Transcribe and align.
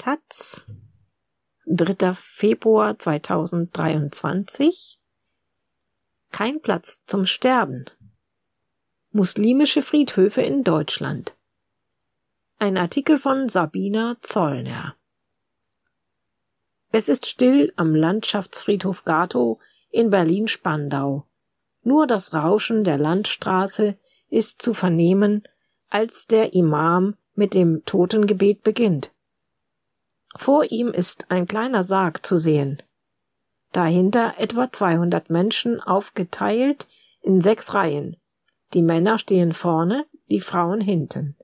Taz, 0.00 0.66
3. 1.66 2.14
Februar 2.14 2.98
2023. 2.98 4.98
Kein 6.32 6.62
Platz 6.62 7.04
zum 7.04 7.26
Sterben. 7.26 7.84
Muslimische 9.10 9.82
Friedhöfe 9.82 10.40
in 10.40 10.64
Deutschland. 10.64 11.36
Ein 12.58 12.78
Artikel 12.78 13.18
von 13.18 13.50
Sabina 13.50 14.16
Zollner. 14.22 14.96
Es 16.92 17.10
ist 17.10 17.26
still 17.26 17.70
am 17.76 17.94
Landschaftsfriedhof 17.94 19.04
Gatow 19.04 19.60
in 19.90 20.08
Berlin-Spandau. 20.08 21.26
Nur 21.82 22.06
das 22.06 22.32
Rauschen 22.32 22.84
der 22.84 22.96
Landstraße 22.96 23.98
ist 24.30 24.62
zu 24.62 24.72
vernehmen, 24.72 25.42
als 25.90 26.26
der 26.26 26.54
Imam 26.54 27.18
mit 27.34 27.52
dem 27.52 27.84
Totengebet 27.84 28.62
beginnt. 28.62 29.12
Vor 30.36 30.70
ihm 30.70 30.88
ist 30.88 31.30
ein 31.30 31.46
kleiner 31.46 31.82
Sarg 31.82 32.24
zu 32.24 32.36
sehen. 32.36 32.82
Dahinter 33.72 34.34
etwa 34.38 34.70
200 34.70 35.30
Menschen 35.30 35.80
aufgeteilt 35.80 36.86
in 37.22 37.40
sechs 37.40 37.74
Reihen. 37.74 38.16
Die 38.74 38.82
Männer 38.82 39.18
stehen 39.18 39.52
vorne, 39.52 40.06
die 40.28 40.40
Frauen 40.40 40.80
hinten. 40.80 41.36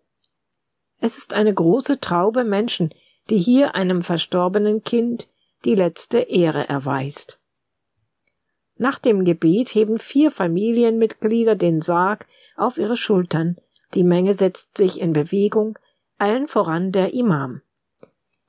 Es 1.00 1.18
ist 1.18 1.34
eine 1.34 1.52
große 1.52 2.00
Traube 2.00 2.44
Menschen, 2.44 2.90
die 3.28 3.38
hier 3.38 3.74
einem 3.74 4.02
verstorbenen 4.02 4.82
Kind 4.82 5.28
die 5.64 5.74
letzte 5.74 6.18
Ehre 6.18 6.68
erweist. 6.68 7.40
Nach 8.76 8.98
dem 8.98 9.24
Gebet 9.24 9.74
heben 9.74 9.98
vier 9.98 10.30
Familienmitglieder 10.30 11.56
den 11.56 11.80
Sarg 11.80 12.26
auf 12.56 12.78
ihre 12.78 12.96
Schultern, 12.96 13.56
die 13.94 14.04
Menge 14.04 14.34
setzt 14.34 14.76
sich 14.76 15.00
in 15.00 15.12
Bewegung, 15.12 15.78
allen 16.18 16.46
voran 16.48 16.92
der 16.92 17.14
Imam. 17.14 17.62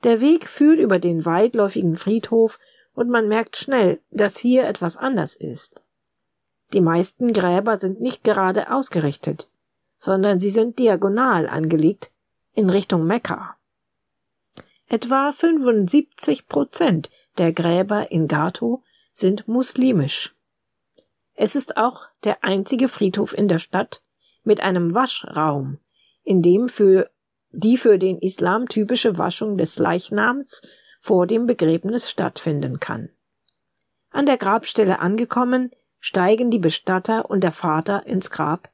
Der 0.04 0.20
Weg 0.20 0.48
führt 0.48 0.78
über 0.78 0.98
den 0.98 1.24
weitläufigen 1.24 1.96
Friedhof 1.96 2.58
und 2.94 3.10
man 3.10 3.28
merkt 3.28 3.56
schnell, 3.56 4.00
dass 4.10 4.38
hier 4.38 4.66
etwas 4.66 4.96
anders 4.96 5.34
ist. 5.34 5.82
Die 6.72 6.80
meisten 6.80 7.32
Gräber 7.32 7.76
sind 7.76 8.00
nicht 8.00 8.24
gerade 8.24 8.70
ausgerichtet, 8.70 9.48
sondern 9.98 10.38
sie 10.38 10.50
sind 10.50 10.78
diagonal 10.78 11.48
angelegt 11.48 12.10
in 12.52 12.70
Richtung 12.70 13.06
Mekka. 13.06 13.56
Etwa 14.88 15.32
75 15.32 16.46
Prozent 16.46 17.10
der 17.36 17.52
Gräber 17.52 18.10
in 18.10 18.28
Gato 18.28 18.82
sind 19.12 19.48
muslimisch. 19.48 20.34
Es 21.34 21.54
ist 21.54 21.76
auch 21.76 22.06
der 22.24 22.42
einzige 22.42 22.88
Friedhof 22.88 23.36
in 23.36 23.48
der 23.48 23.58
Stadt 23.58 24.02
mit 24.44 24.60
einem 24.60 24.94
Waschraum, 24.94 25.78
in 26.24 26.42
dem 26.42 26.68
für 26.68 27.10
die 27.50 27.76
für 27.76 27.98
den 27.98 28.18
Islam 28.18 28.68
typische 28.68 29.18
Waschung 29.18 29.56
des 29.56 29.78
Leichnams 29.78 30.62
vor 31.00 31.26
dem 31.26 31.46
Begräbnis 31.46 32.10
stattfinden 32.10 32.80
kann. 32.80 33.10
An 34.10 34.26
der 34.26 34.36
Grabstelle 34.36 35.00
angekommen, 35.00 35.70
steigen 36.00 36.50
die 36.50 36.58
Bestatter 36.58 37.30
und 37.30 37.42
der 37.42 37.52
Vater 37.52 38.06
ins 38.06 38.30
Grab, 38.30 38.70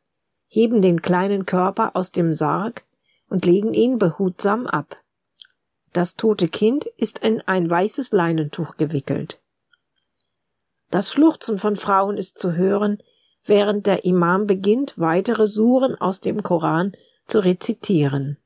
heben 0.49 0.83
den 0.83 1.03
kleinen 1.03 1.47
Körper 1.47 1.97
aus 1.97 2.13
dem 2.13 2.35
Sarg 2.35 2.85
und 3.29 3.45
legen 3.45 3.75
ihn 3.75 3.99
behutsam 3.99 4.67
ab. 4.67 4.97
Das 5.93 6.17
tote 6.17 6.49
Kind 6.49 6.87
ist 6.97 7.21
in 7.21 7.41
ein 7.43 7.71
weißes 7.71 8.13
Leinentuch 8.13 8.77
gewickelt. 8.77 9.41
Das 10.91 11.13
Schluchzen 11.13 11.59
von 11.59 11.77
Frauen 11.77 12.19
ist 12.19 12.39
zu 12.39 12.55
hören, 12.55 12.99
während 13.45 13.87
der 13.87 14.05
Imam 14.05 14.47
beginnt, 14.47 14.99
weitere 14.99 15.47
Suren 15.47 15.95
aus 15.95 16.21
dem 16.21 16.43
Koran 16.43 16.93
zu 17.27 17.41
rezitieren. 17.41 18.39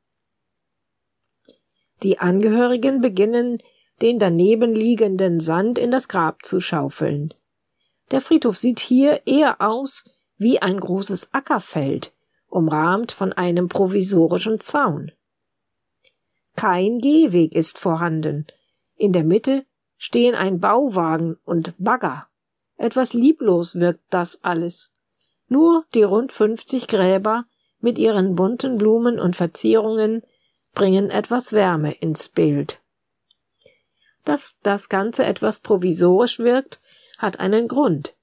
Die 2.03 2.19
Angehörigen 2.19 3.01
beginnen, 3.01 3.59
den 4.01 4.19
daneben 4.19 4.73
liegenden 4.75 5.41
Sand 5.41 5.79
in 5.79 5.91
das 5.91 6.09
Grab 6.09 6.45
zu 6.45 6.61
schaufeln. 6.61 7.35
Der 8.11 8.21
Friedhof 8.21 8.57
sieht 8.57 8.81
hier 8.81 9.23
eher 9.27 9.61
aus 9.61 10.05
wie 10.37 10.61
ein 10.63 10.79
großes 10.79 11.33
Ackerfeld, 11.33 12.13
umrahmt 12.49 13.13
von 13.13 13.33
einem 13.33 13.69
provisorischen 13.69 14.61
Zaun. 14.61 15.11
Kein 16.57 16.99
Gehweg 16.99 17.55
ist 17.55 17.79
vorhanden. 17.79 18.47
In 18.97 19.13
der 19.13 19.25
Mitte 19.25 19.65
stehen 19.97 20.35
ein 20.35 20.61
Bauwagen 20.61 21.37
und 21.45 21.75
Bagger. 21.79 22.29
Etwas 22.77 23.13
lieblos 23.13 23.81
wirkt 23.81 24.05
das 24.11 24.43
alles. 24.45 24.93
Nur 25.49 25.85
die 25.95 26.05
rund 26.05 26.31
fünfzig 26.31 26.87
Gräber 26.87 27.45
mit 27.81 27.99
ihren 27.99 28.37
bunten 28.37 28.79
Blumen 28.79 29.19
und 29.19 29.35
Verzierungen 29.35 30.23
bringen 30.75 31.11
etwas 31.11 31.53
Wärme 31.53 31.93
ins 31.93 32.29
Bild. 32.29 32.81
Dass 34.25 34.59
das 34.63 34.89
Ganze 34.89 35.25
etwas 35.25 35.61
provisorisch 35.61 36.39
wirkt, 36.39 36.81
hat 37.19 37.41
einen 37.41 37.69
Grund. 37.69 38.15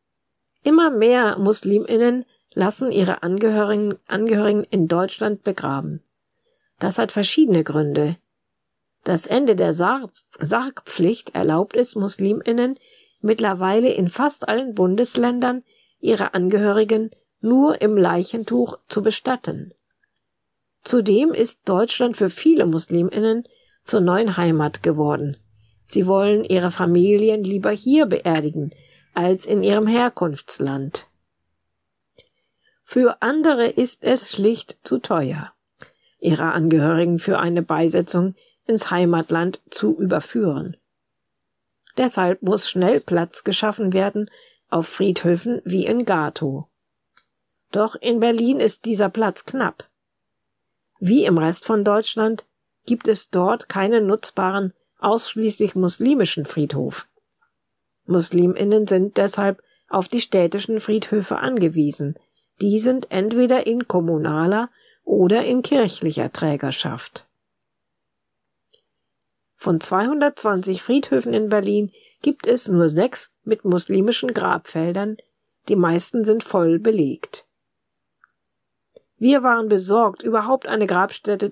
Immer 0.64 0.90
mehr 0.90 1.38
Musliminnen 1.38 2.26
lassen 2.54 2.92
ihre 2.92 3.24
Angehörigen, 3.24 4.00
Angehörigen 4.08 4.64
in 4.64 4.88
Deutschland 4.88 5.44
begraben. 5.44 6.02
Das 6.80 6.98
hat 6.98 7.12
verschiedene 7.12 7.64
Gründe. 7.64 8.18
Das 9.04 9.28
Ende 9.28 9.56
der 9.56 9.74
Sarg 9.74 10.12
Sargpflicht 10.40 11.36
erlaubt 11.36 11.76
es 11.76 11.96
Musliminnen 11.96 12.80
mittlerweile 13.22 13.92
in 13.92 14.10
fast 14.10 14.48
allen 14.48 14.74
Bundesländern, 14.74 15.64
ihre 16.00 16.34
Angehörigen 16.34 17.12
nur 17.42 17.82
im 17.82 17.98
Leichentuch 17.98 18.80
zu 18.88 19.02
bestatten. 19.02 19.74
Zudem 20.86 21.34
ist 21.34 21.68
Deutschland 21.68 22.16
für 22.16 22.30
viele 22.30 22.68
Musliminnen 22.68 23.44
zur 23.84 24.02
neuen 24.02 24.38
Heimat 24.38 24.84
geworden. 24.84 25.36
Sie 25.84 26.06
wollen 26.06 26.44
ihre 26.44 26.70
Familien 26.70 27.44
lieber 27.44 27.72
hier 27.72 28.06
beerdigen 28.06 28.70
als 29.16 29.48
in 29.48 29.64
ihrem 29.64 29.88
Herkunftsland. 29.88 31.08
Für 32.84 33.24
andere 33.24 33.66
ist 33.66 34.04
es 34.04 34.32
schlicht 34.32 34.78
zu 34.84 35.00
teuer, 35.00 35.52
ihre 36.20 36.52
Angehörigen 36.52 37.18
für 37.18 37.40
eine 37.40 37.64
Beisetzung 37.64 38.36
ins 38.68 38.92
Heimatland 38.92 39.62
zu 39.72 39.98
überführen. 39.98 40.78
Deshalb 41.98 42.44
muss 42.44 42.70
schnell 42.70 43.00
Platz 43.00 43.44
geschaffen 43.44 43.92
werden 43.92 44.30
auf 44.70 44.88
Friedhöfen 44.88 45.64
wie 45.66 45.88
in 45.88 46.06
Gato. 46.06 46.70
Doch 47.72 47.96
in 47.96 48.20
Berlin 48.20 48.60
ist 48.60 48.86
dieser 48.86 49.10
Platz 49.10 49.46
knapp. 49.46 49.90
Wie 51.00 51.26
im 51.26 51.38
Rest 51.38 51.66
von 51.66 51.84
Deutschland 51.84 52.46
gibt 52.86 53.08
es 53.08 53.30
dort 53.30 53.70
keinen 53.70 54.08
nutzbaren, 54.08 54.74
ausschließlich 55.00 55.76
muslimischen 55.76 56.46
Friedhof. 56.46 57.08
Musliminnen 58.06 58.88
sind 58.88 59.18
deshalb 59.18 59.62
auf 59.90 60.08
die 60.08 60.22
städtischen 60.22 60.80
Friedhöfe 60.80 61.38
angewiesen. 61.38 62.16
Die 62.62 62.80
sind 62.80 63.12
entweder 63.12 63.68
in 63.68 63.88
kommunaler 63.88 64.70
oder 65.04 65.46
in 65.46 65.62
kirchlicher 65.62 66.32
Trägerschaft. 66.32 67.28
Von 69.56 69.82
220 69.82 70.82
Friedhöfen 70.82 71.34
in 71.34 71.50
Berlin 71.50 71.92
gibt 72.22 72.46
es 72.48 72.68
nur 72.68 72.90
sechs 72.90 73.34
mit 73.44 73.66
muslimischen 73.66 74.34
Grabfeldern, 74.34 75.18
die 75.68 75.76
meisten 75.76 76.24
sind 76.24 76.44
voll 76.44 76.80
belegt. 76.80 77.45
Wir 79.18 79.44
waren 79.44 79.70
besorgt, 79.70 80.24
überhaupt 80.24 80.68
eine 80.68 80.88
Grabstelle 80.88 81.52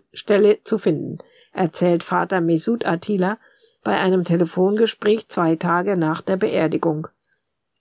zu 0.64 0.78
finden, 0.78 1.20
erzählt 1.54 2.04
Vater 2.04 2.42
Mesut 2.42 2.86
Attila 2.86 3.38
bei 3.84 3.98
einem 3.98 4.24
Telefongespräch 4.24 5.28
zwei 5.30 5.56
Tage 5.56 5.98
nach 5.98 6.22
der 6.22 6.38
Beerdigung. 6.38 7.08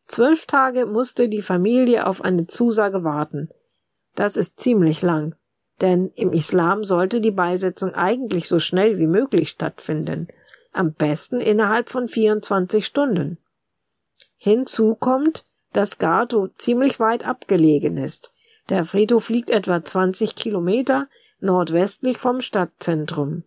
Zwölf 0.06 0.46
Tage 0.46 0.86
musste 0.86 1.28
die 1.28 1.42
Familie 1.42 2.06
auf 2.06 2.22
eine 2.22 2.46
Zusage 2.46 3.04
warten. 3.04 3.48
Das 4.14 4.36
ist 4.36 4.60
ziemlich 4.60 5.02
lang 5.02 5.34
denn 5.82 6.12
im 6.14 6.32
Islam 6.32 6.84
sollte 6.84 7.20
die 7.20 7.32
Beisetzung 7.32 7.94
eigentlich 7.94 8.48
so 8.48 8.60
schnell 8.60 8.98
wie 8.98 9.06
möglich 9.06 9.50
stattfinden, 9.50 10.28
am 10.72 10.94
besten 10.94 11.40
innerhalb 11.40 11.90
von 11.90 12.08
24 12.08 12.86
Stunden. 12.86 13.38
Hinzu 14.36 14.94
kommt, 14.94 15.44
dass 15.72 15.98
Gato 15.98 16.48
ziemlich 16.56 17.00
weit 17.00 17.26
abgelegen 17.26 17.96
ist. 17.96 18.31
Der 18.68 18.84
Friedhof 18.84 19.28
liegt 19.28 19.50
etwa 19.50 19.84
20 19.84 20.34
Kilometer 20.34 21.08
nordwestlich 21.40 22.18
vom 22.18 22.40
Stadtzentrum. 22.40 23.44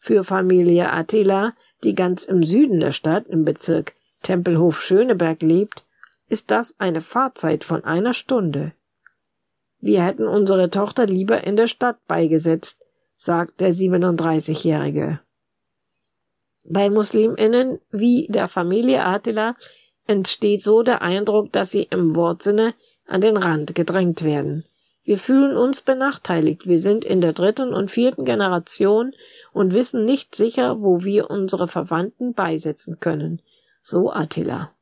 Für 0.00 0.24
Familie 0.24 0.92
Attila, 0.92 1.54
die 1.82 1.94
ganz 1.94 2.24
im 2.24 2.42
Süden 2.42 2.80
der 2.80 2.92
Stadt 2.92 3.26
im 3.26 3.44
Bezirk 3.44 3.94
Tempelhof 4.22 4.80
Schöneberg 4.80 5.42
lebt, 5.42 5.84
ist 6.28 6.50
das 6.50 6.78
eine 6.78 7.00
Fahrzeit 7.00 7.64
von 7.64 7.84
einer 7.84 8.14
Stunde. 8.14 8.72
Wir 9.80 10.04
hätten 10.04 10.28
unsere 10.28 10.70
Tochter 10.70 11.06
lieber 11.06 11.44
in 11.44 11.56
der 11.56 11.66
Stadt 11.66 11.96
beigesetzt, 12.06 12.84
sagt 13.16 13.60
der 13.60 13.72
37-Jährige. 13.72 15.20
Bei 16.64 16.90
Musliminnen 16.90 17.80
wie 17.90 18.26
der 18.28 18.46
Familie 18.46 19.04
Attila 19.04 19.56
entsteht 20.06 20.62
so 20.62 20.82
der 20.82 21.02
Eindruck, 21.02 21.52
dass 21.52 21.70
sie 21.70 21.84
im 21.84 22.14
Wortsinne 22.14 22.74
an 23.10 23.20
den 23.20 23.36
Rand 23.36 23.74
gedrängt 23.74 24.22
werden. 24.22 24.64
Wir 25.02 25.18
fühlen 25.18 25.56
uns 25.56 25.80
benachteiligt. 25.80 26.66
Wir 26.66 26.78
sind 26.78 27.04
in 27.04 27.20
der 27.20 27.32
dritten 27.32 27.74
und 27.74 27.90
vierten 27.90 28.24
Generation 28.24 29.12
und 29.52 29.74
wissen 29.74 30.04
nicht 30.04 30.34
sicher, 30.34 30.82
wo 30.82 31.02
wir 31.02 31.30
unsere 31.30 31.66
Verwandten 31.66 32.34
beisetzen 32.34 33.00
können. 33.00 33.42
So 33.82 34.12
Attila. 34.12 34.72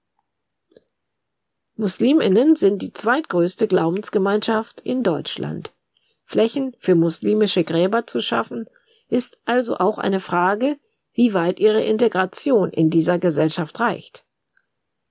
Musliminnen 1.77 2.57
sind 2.57 2.83
die 2.83 2.93
zweitgrößte 2.93 3.69
Glaubensgemeinschaft 3.69 4.81
in 4.81 5.03
Deutschland. 5.03 5.73
Flächen 6.25 6.75
für 6.79 6.97
muslimische 6.97 7.65
Gräber 7.65 8.07
zu 8.07 8.21
schaffen, 8.21 8.67
ist 9.09 9.39
also 9.47 9.79
auch 9.79 9.99
eine 9.99 10.21
Frage, 10.21 10.77
wie 11.15 11.33
weit 11.33 11.59
ihre 11.59 11.83
Integration 11.83 12.71
in 12.71 12.91
dieser 12.91 13.19
Gesellschaft 13.19 13.81
reicht. 13.81 14.25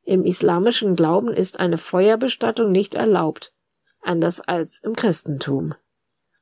Im 0.07 0.23
islamischen 0.23 0.95
Glauben 0.95 1.33
ist 1.33 1.59
eine 1.59 1.77
Feuerbestattung 1.77 2.71
nicht 2.71 2.95
erlaubt, 2.95 3.51
anders 4.01 4.39
als 4.39 4.79
im 4.79 4.95
Christentum. 4.95 5.73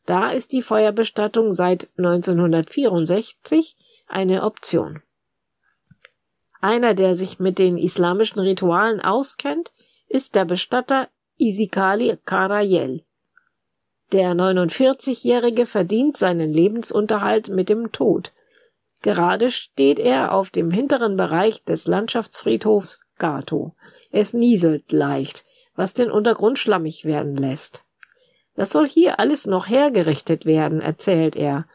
Da 0.06 0.30
ist 0.30 0.52
die 0.52 0.62
Feuerbestattung 0.62 1.52
seit 1.52 1.90
1964 1.98 3.76
eine 4.08 4.44
Option. 4.44 5.02
Einer, 6.62 6.94
der 6.94 7.16
sich 7.16 7.40
mit 7.40 7.58
den 7.58 7.80
islamischen 7.80 8.40
Ritualen 8.40 9.02
auskennt, 9.02 9.72
ist 10.08 10.36
der 10.36 10.46
Bestatter 10.46 11.10
Isikali 11.38 12.20
Karayel. 12.24 13.04
Der 14.12 14.36
49-Jährige 14.36 15.66
verdient 15.66 16.18
seinen 16.18 16.54
Lebensunterhalt 16.54 17.50
mit 17.50 17.70
dem 17.70 17.92
Tod. 17.92 18.32
Gerade 19.02 19.50
steht 19.50 19.98
er 19.98 20.36
auf 20.36 20.52
dem 20.52 20.70
hinteren 20.70 21.18
Bereich 21.18 21.64
des 21.64 21.88
Landschaftsfriedhofs 21.88 23.05
Gato. 23.18 23.74
Es 24.12 24.34
nieselt 24.34 24.92
leicht, 24.92 25.44
was 25.76 25.94
den 25.94 26.12
Untergrund 26.12 26.60
schlammig 26.60 27.06
werden 27.06 27.36
lässt. 27.36 27.84
Das 28.56 28.72
soll 28.72 28.88
hier 28.88 29.20
alles 29.20 29.46
noch 29.46 29.68
hergerichtet 29.68 30.46
werden, 30.46 30.80
erzählt 30.82 31.36
er. 31.36 31.68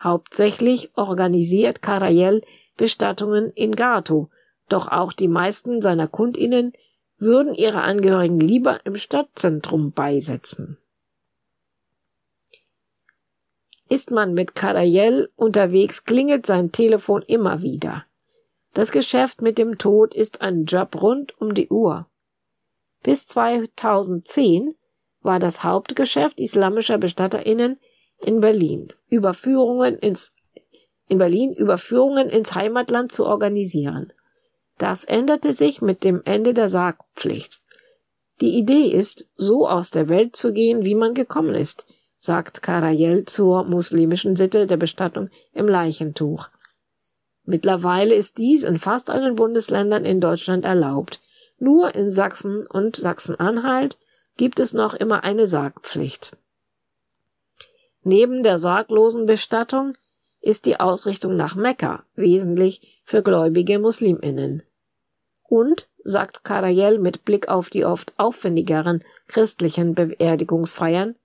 Hauptsächlich 0.00 0.90
organisiert 0.96 1.80
Karayel 1.82 2.42
Bestattungen 2.76 3.50
in 3.50 3.74
Gato, 3.74 4.30
doch 4.68 4.88
auch 4.88 5.12
die 5.12 5.28
meisten 5.28 5.80
seiner 5.80 6.08
Kundinnen 6.08 6.72
würden 7.18 7.54
ihre 7.54 7.82
Angehörigen 7.82 8.40
lieber 8.40 8.84
im 8.84 8.96
Stadtzentrum 8.96 9.92
beisetzen. 9.92 10.78
Ist 13.88 14.10
man 14.10 14.34
mit 14.34 14.54
Karayel 14.54 15.30
unterwegs, 15.36 16.04
klingelt 16.04 16.44
sein 16.44 16.72
Telefon 16.72 17.22
immer 17.22 17.62
wieder. 17.62 18.04
Das 18.76 18.92
Geschäft 18.92 19.40
mit 19.40 19.56
dem 19.56 19.78
Tod 19.78 20.14
ist 20.14 20.42
ein 20.42 20.66
Job 20.66 21.00
rund 21.00 21.40
um 21.40 21.54
die 21.54 21.70
Uhr. 21.70 22.10
Bis 23.02 23.26
2010 23.26 24.74
war 25.22 25.38
das 25.38 25.64
Hauptgeschäft 25.64 26.38
islamischer 26.38 26.98
BestatterInnen 26.98 27.80
in 28.20 28.40
Berlin, 28.40 28.92
Überführungen 29.08 29.96
ins, 29.96 30.34
in 31.08 31.16
Berlin 31.16 31.54
Überführungen 31.54 32.28
ins 32.28 32.54
Heimatland 32.54 33.12
zu 33.12 33.24
organisieren. 33.24 34.12
Das 34.76 35.04
änderte 35.04 35.54
sich 35.54 35.80
mit 35.80 36.04
dem 36.04 36.20
Ende 36.26 36.52
der 36.52 36.68
Sargpflicht. 36.68 37.62
Die 38.42 38.58
Idee 38.58 38.90
ist, 38.90 39.26
so 39.36 39.66
aus 39.66 39.90
der 39.90 40.10
Welt 40.10 40.36
zu 40.36 40.52
gehen, 40.52 40.84
wie 40.84 40.94
man 40.94 41.14
gekommen 41.14 41.54
ist, 41.54 41.86
sagt 42.18 42.62
Karayel 42.62 43.24
zur 43.24 43.64
muslimischen 43.64 44.36
Sitte 44.36 44.66
der 44.66 44.76
Bestattung 44.76 45.30
im 45.54 45.66
Leichentuch. 45.66 46.50
Mittlerweile 47.46 48.14
ist 48.14 48.38
dies 48.38 48.64
in 48.64 48.76
fast 48.76 49.08
allen 49.08 49.36
Bundesländern 49.36 50.04
in 50.04 50.20
Deutschland 50.20 50.64
erlaubt. 50.64 51.20
Nur 51.58 51.94
in 51.94 52.10
Sachsen 52.10 52.66
und 52.66 52.96
Sachsen-Anhalt 52.96 53.96
gibt 54.36 54.60
es 54.60 54.74
noch 54.74 54.94
immer 54.94 55.24
eine 55.24 55.46
Sargpflicht. 55.46 56.36
Neben 58.02 58.42
der 58.42 58.58
sarglosen 58.58 59.26
Bestattung 59.26 59.96
ist 60.40 60.66
die 60.66 60.78
Ausrichtung 60.78 61.34
nach 61.34 61.54
Mekka 61.56 62.04
wesentlich 62.14 63.00
für 63.04 63.22
gläubige 63.22 63.78
Musliminnen. 63.78 64.62
Und, 65.48 65.88
sagt 66.04 66.44
Karayel 66.44 66.98
mit 66.98 67.24
Blick 67.24 67.48
auf 67.48 67.70
die 67.70 67.84
oft 67.84 68.12
aufwendigeren 68.16 69.02
christlichen 69.28 69.94
Beerdigungsfeiern, 69.94 71.16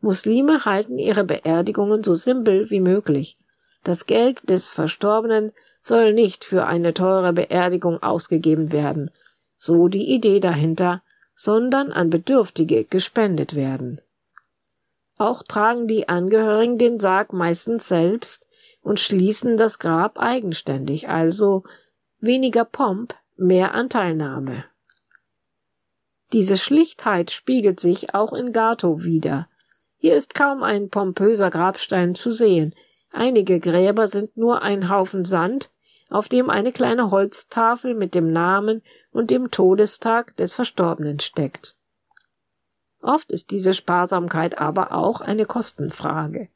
Muslime 0.00 0.64
halten 0.64 0.98
ihre 0.98 1.24
Beerdigungen 1.24 2.02
so 2.02 2.14
simpel 2.14 2.70
wie 2.70 2.80
möglich. 2.80 3.39
Das 3.84 4.06
Geld 4.06 4.48
des 4.48 4.72
Verstorbenen 4.72 5.52
soll 5.82 6.12
nicht 6.12 6.44
für 6.44 6.66
eine 6.66 6.92
teure 6.94 7.32
Beerdigung 7.32 8.02
ausgegeben 8.02 8.72
werden, 8.72 9.10
so 9.56 9.88
die 9.88 10.12
Idee 10.14 10.40
dahinter, 10.40 11.02
sondern 11.34 11.90
an 11.90 12.10
Bedürftige 12.10 12.84
gespendet 12.84 13.54
werden. 13.54 14.00
Auch 15.16 15.42
tragen 15.42 15.86
die 15.86 16.08
Angehörigen 16.08 16.78
den 16.78 17.00
Sarg 17.00 17.32
meistens 17.32 17.88
selbst 17.88 18.46
und 18.82 19.00
schließen 19.00 19.56
das 19.56 19.78
Grab 19.78 20.18
eigenständig, 20.18 21.08
also 21.08 21.64
weniger 22.20 22.64
Pomp, 22.64 23.14
mehr 23.36 23.74
Anteilnahme. 23.74 24.64
Diese 26.32 26.56
Schlichtheit 26.56 27.30
spiegelt 27.30 27.80
sich 27.80 28.14
auch 28.14 28.32
in 28.32 28.52
Gato 28.52 29.02
wider. 29.02 29.48
Hier 29.96 30.14
ist 30.14 30.34
kaum 30.34 30.62
ein 30.62 30.88
pompöser 30.88 31.50
Grabstein 31.50 32.14
zu 32.14 32.32
sehen. 32.32 32.74
Einige 33.10 33.60
Gräber 33.60 34.06
sind 34.06 34.36
nur 34.36 34.62
ein 34.62 34.88
Haufen 34.88 35.24
Sand, 35.24 35.70
auf 36.08 36.28
dem 36.28 36.50
eine 36.50 36.72
kleine 36.72 37.10
Holztafel 37.10 37.94
mit 37.94 38.14
dem 38.14 38.32
Namen 38.32 38.82
und 39.12 39.30
dem 39.30 39.50
Todestag 39.50 40.36
des 40.36 40.52
Verstorbenen 40.52 41.20
steckt. 41.20 41.76
Oft 43.02 43.30
ist 43.30 43.50
diese 43.50 43.74
Sparsamkeit 43.74 44.58
aber 44.58 44.92
auch 44.92 45.20
eine 45.20 45.46
Kostenfrage. 45.46 46.48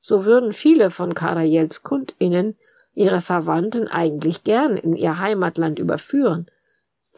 So 0.00 0.24
würden 0.24 0.52
viele 0.52 0.90
von 0.90 1.14
Karajels 1.14 1.82
KundInnen 1.82 2.56
ihre 2.94 3.20
Verwandten 3.20 3.88
eigentlich 3.88 4.44
gern 4.44 4.76
in 4.76 4.94
ihr 4.94 5.18
Heimatland 5.18 5.78
überführen. 5.78 6.50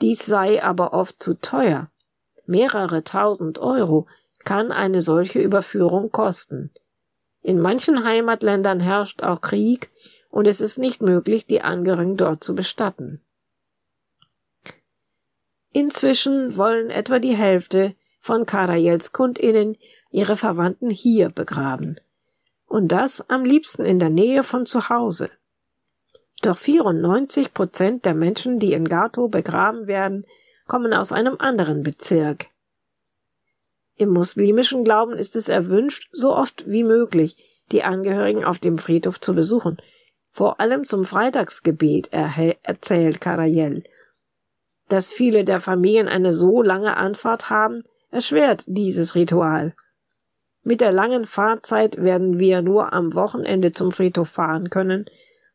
Dies 0.01 0.25
sei 0.25 0.63
aber 0.63 0.93
oft 0.93 1.23
zu 1.23 1.35
teuer. 1.35 1.91
Mehrere 2.47 3.05
tausend 3.05 3.59
Euro 3.59 4.07
kann 4.45 4.73
eine 4.73 5.03
solche 5.03 5.41
Überführung 5.41 6.11
kosten. 6.11 6.71
In 7.43 7.61
manchen 7.61 8.05
Heimatländern 8.05 8.81
herrscht 8.81 9.23
auch 9.23 9.41
Krieg 9.41 9.91
und 10.31 10.47
es 10.47 10.61
ist 10.61 10.79
nicht 10.79 11.01
möglich, 11.01 11.47
die 11.47 11.63
Angehörigen 11.63 12.17
dort 12.17 12.45
zu 12.45 12.55
bestatten. 12.55 13.21
Inzwischen 15.73 16.57
wollen 16.57 16.91
etwa 16.91 17.19
die 17.19 17.37
Hälfte 17.37 17.95
von 18.21 18.45
Karajels 18.45 19.13
KundInnen 19.13 19.77
ihre 20.11 20.37
Verwandten 20.37 20.91
hier 20.91 21.31
begraben. 21.31 21.97
Und 22.67 22.89
das 22.89 23.29
am 23.31 23.45
liebsten 23.45 23.85
in 23.85 23.99
der 23.99 24.11
Nähe 24.11 24.43
von 24.43 24.67
zu 24.67 24.89
Hause. 24.89 25.31
Doch 26.43 26.57
94 26.57 27.53
Prozent 27.55 28.05
der 28.05 28.15
Menschen, 28.15 28.59
die 28.59 28.73
in 28.73 28.89
Gato 28.89 29.29
begraben 29.29 29.87
werden, 29.87 30.27
kommen 30.67 30.93
aus 30.95 31.13
einem 31.13 31.37
anderen 31.39 31.83
Bezirk. 31.83 32.47
Im 34.01 34.15
muslimischen 34.15 34.83
Glauben 34.83 35.13
ist 35.13 35.37
es 35.37 35.51
erwünscht, 35.51 36.09
so 36.11 36.35
oft 36.35 36.67
wie 36.67 36.85
möglich 36.85 37.37
die 37.71 37.83
Angehörigen 37.83 38.47
auf 38.47 38.59
dem 38.59 38.79
Friedhof 38.79 39.21
zu 39.21 39.35
besuchen, 39.35 39.77
vor 40.31 40.59
allem 40.59 40.87
zum 40.87 41.05
Freitagsgebet, 41.05 42.09
erzählt 42.11 43.21
Karayel. 43.21 43.85
Dass 44.89 45.11
viele 45.11 45.45
der 45.45 45.61
Familien 45.61 46.09
eine 46.09 46.33
so 46.33 46.63
lange 46.63 46.97
Anfahrt 46.97 47.51
haben, 47.51 47.83
erschwert 48.11 48.65
dieses 48.67 49.15
Ritual. 49.17 49.75
Mit 50.63 50.81
der 50.81 50.93
langen 50.93 51.27
Fahrzeit 51.27 52.03
werden 52.03 52.39
wir 52.39 52.63
nur 52.63 52.95
am 52.95 53.15
Wochenende 53.15 53.73
zum 53.73 53.93
Friedhof 53.93 54.31
fahren 54.31 54.71
können, 54.71 55.05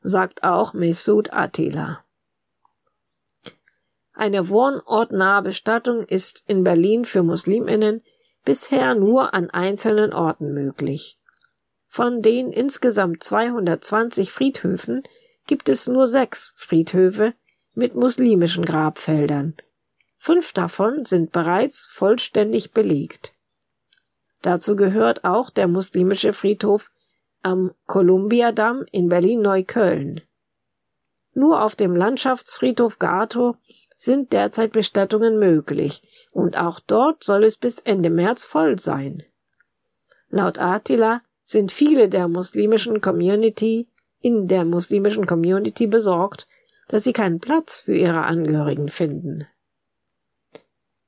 sagt 0.04 0.44
auch 0.44 0.76
Mesut 0.76 1.34
Attila. 1.34 2.04
Eine 4.14 4.50
wohnortnahe 4.50 5.42
Bestattung 5.42 6.06
ist 6.06 6.44
in 6.46 6.64
Berlin 6.64 7.06
für 7.06 7.24
Musliminnen 7.24 8.04
bisher 8.46 8.96
nur 8.96 9.34
an 9.34 9.50
einzelnen 9.50 10.14
Orten 10.14 10.54
möglich. 10.54 11.18
Von 11.88 12.22
den 12.22 12.52
insgesamt 12.52 13.24
220 13.24 14.32
Friedhöfen 14.32 15.04
gibt 15.48 15.70
es 15.70 15.88
nur 15.88 16.08
sechs 16.08 16.54
Friedhöfe 16.58 17.34
mit 17.74 17.96
muslimischen 17.96 18.66
Grabfeldern. 18.66 19.56
Fünf 20.18 20.54
davon 20.54 21.06
sind 21.06 21.32
bereits 21.32 21.88
vollständig 21.92 22.72
belegt. 22.72 23.34
Dazu 24.42 24.76
gehört 24.76 25.24
auch 25.24 25.50
der 25.50 25.68
muslimische 25.68 26.34
Friedhof 26.34 26.90
am 27.42 27.74
Kolumbiadamm 27.86 28.86
in 28.92 29.08
Berlin-Neukölln. 29.08 30.22
Nur 31.34 31.64
auf 31.64 31.76
dem 31.76 31.96
Landschaftsfriedhof 31.96 32.98
Gato 32.98 33.58
sind 34.06 34.32
derzeit 34.32 34.72
Bestattungen 34.72 35.38
möglich, 35.38 36.02
und 36.32 36.58
auch 36.58 36.80
dort 36.80 37.24
soll 37.24 37.44
es 37.44 37.58
bis 37.58 37.80
Ende 37.80 38.10
März 38.10 38.46
voll 38.46 38.80
sein. 38.80 39.24
Laut 40.30 40.60
Attila 40.60 41.22
sind 41.44 41.72
viele 41.72 42.10
der 42.10 42.28
muslimischen 42.28 43.02
Community 43.02 43.88
in 44.22 44.48
der 44.48 44.66
muslimischen 44.66 45.26
Community 45.26 45.88
besorgt, 45.88 46.48
dass 46.88 47.04
sie 47.04 47.14
keinen 47.14 47.40
Platz 47.40 47.82
für 47.82 47.96
ihre 47.96 48.24
Angehörigen 48.24 48.90
finden. 48.90 49.48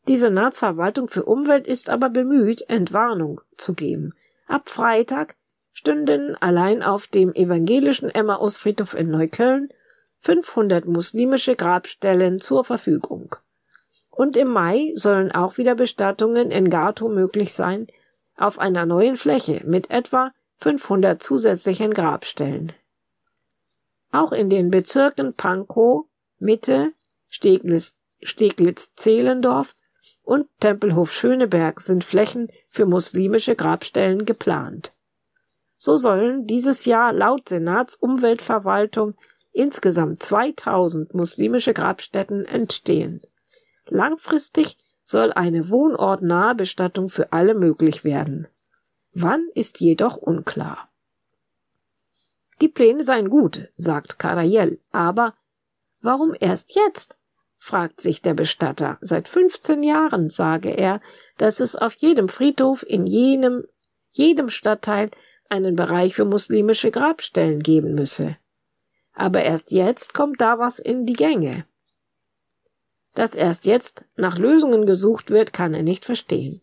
Die 0.07 0.17
Senatsverwaltung 0.17 1.07
für 1.07 1.25
Umwelt 1.25 1.67
ist 1.67 1.89
aber 1.89 2.09
bemüht, 2.09 2.61
Entwarnung 2.69 3.41
zu 3.57 3.73
geben. 3.73 4.13
Ab 4.47 4.69
Freitag 4.69 5.35
stünden 5.73 6.35
allein 6.35 6.81
auf 6.81 7.07
dem 7.07 7.33
evangelischen 7.33 8.09
Emmausfriedhof 8.09 8.93
in 8.93 9.11
Neukölln 9.11 9.69
500 10.27 10.85
muslimische 10.85 11.55
Grabstellen 11.55 12.41
zur 12.41 12.65
Verfügung. 12.65 13.37
Und 14.09 14.35
im 14.35 14.49
Mai 14.49 14.91
sollen 14.95 15.31
auch 15.31 15.57
wieder 15.57 15.73
Bestattungen 15.73 16.51
in 16.51 16.69
Gato 16.69 17.07
möglich 17.07 17.53
sein, 17.53 17.87
auf 18.35 18.59
einer 18.59 18.85
neuen 18.85 19.15
Fläche 19.15 19.61
mit 19.63 19.89
etwa 19.89 20.33
500 20.57 21.23
zusätzlichen 21.23 21.93
Grabstellen. 21.93 22.73
Auch 24.11 24.33
in 24.33 24.49
den 24.49 24.69
Bezirken 24.69 25.33
Pankow, 25.33 26.07
Mitte, 26.39 26.91
Steglitz, 27.29 27.95
Steglitz-Zehlendorf 28.21 29.75
und 30.23 30.47
Tempelhof-Schöneberg 30.59 31.79
sind 31.79 32.03
Flächen 32.03 32.51
für 32.69 32.85
muslimische 32.85 33.55
Grabstellen 33.55 34.25
geplant. 34.25 34.91
So 35.77 35.95
sollen 35.95 36.47
dieses 36.47 36.83
Jahr 36.83 37.13
laut 37.13 37.47
Senatsumweltverwaltung 37.47 39.15
insgesamt 39.57 40.21
2000 40.23 41.13
muslimische 41.13 41.73
Grabstätten 41.73 42.45
entstehen. 42.45 43.21
Langfristig 43.87 44.77
soll 45.03 45.31
eine 45.33 45.69
wohnortnahe 45.69 46.55
Bestattung 46.55 47.09
für 47.09 47.31
alle 47.31 47.53
möglich 47.53 48.03
werden. 48.03 48.47
Wann 49.13 49.47
ist 49.55 49.79
jedoch 49.79 50.17
unklar. 50.17 50.89
Die 52.61 52.67
Pläne 52.67 53.03
seien 53.03 53.29
gut, 53.29 53.71
sagt 53.75 54.19
Karayel, 54.19 54.79
aber 54.91 55.33
warum 56.01 56.35
erst 56.39 56.75
jetzt? 56.75 57.17
fragt 57.59 58.01
sich 58.01 58.21
der 58.21 58.33
Bestatter. 58.33 58.97
Seit 59.01 59.27
15 59.27 59.81
Jahren 59.81 60.29
sage 60.29 60.69
er, 60.69 61.01
dass 61.37 61.59
es 61.59 61.75
auf 61.75 61.95
jedem 61.95 62.29
Friedhof 62.29 62.83
in 62.87 63.07
jenem, 63.07 63.63
jedem 64.09 64.49
Stadtteil 64.49 65.09
einen 65.49 65.75
Bereich 65.75 66.15
für 66.15 66.25
muslimische 66.25 66.91
Grabstellen 66.91 67.61
geben 67.61 67.95
müsse. 67.95 68.37
Aber 69.17 69.41
erst 69.41 69.71
jetzt 69.71 70.13
kommt 70.13 70.39
da 70.41 70.59
was 70.59 70.77
in 70.77 71.07
die 71.07 71.13
Gänge. 71.13 71.65
Dass 73.15 73.33
erst 73.33 73.65
jetzt 73.65 74.05
nach 74.15 74.37
Lösungen 74.37 74.85
gesucht 74.85 75.31
wird, 75.31 75.53
kann 75.53 75.73
er 75.73 75.81
nicht 75.81 76.05
verstehen. 76.05 76.61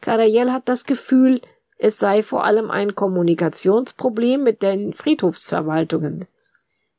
Karayel 0.00 0.52
hat 0.52 0.68
das 0.68 0.84
Gefühl, 0.84 1.40
es 1.78 2.00
sei 2.00 2.24
vor 2.24 2.42
allem 2.42 2.72
ein 2.72 2.96
Kommunikationsproblem 2.96 4.42
mit 4.42 4.62
den 4.62 4.94
Friedhofsverwaltungen. 4.94 6.26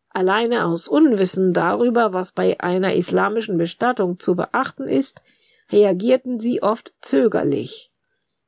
Alleine 0.08 0.66
aus 0.66 0.88
Unwissen 0.88 1.52
darüber, 1.52 2.14
was 2.14 2.32
bei 2.32 2.62
einer 2.62 2.94
islamischen 2.94 3.58
Bestattung 3.58 4.22
zu 4.22 4.38
beachten 4.38 4.88
ist, 4.88 5.22
reagierten 5.70 6.40
sie 6.40 6.64
oft 6.64 6.94
zögerlich. 7.02 7.92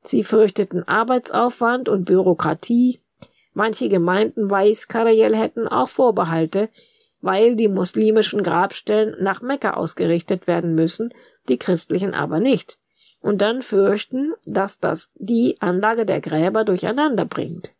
Sie 0.00 0.24
fürchteten 0.24 0.88
Arbeitsaufwand 0.88 1.90
und 1.90 2.06
Bürokratie. 2.06 3.02
Manche 3.56 3.88
Gemeinden 3.88 4.50
weiß 4.50 4.86
Karayel 4.86 5.34
hätten 5.34 5.66
auch 5.66 5.88
Vorbehalte, 5.88 6.68
weil 7.22 7.56
die 7.56 7.68
muslimischen 7.68 8.42
Grabstellen 8.42 9.16
nach 9.20 9.40
Mekka 9.40 9.72
ausgerichtet 9.72 10.46
werden 10.46 10.74
müssen, 10.74 11.14
die 11.48 11.56
christlichen 11.56 12.12
aber 12.12 12.38
nicht, 12.38 12.78
und 13.20 13.40
dann 13.40 13.62
fürchten, 13.62 14.34
dass 14.44 14.78
das 14.78 15.10
die 15.14 15.56
Anlage 15.60 16.04
der 16.04 16.20
Gräber 16.20 16.64
durcheinander 16.64 17.24
bringt. 17.24 17.72